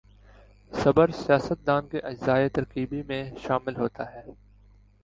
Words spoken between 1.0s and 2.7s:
سیاست دان کے اجزائے